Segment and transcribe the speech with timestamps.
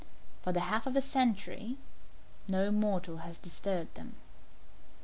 [0.41, 1.77] For the half of a century
[2.47, 4.15] no mortal has disturbed them.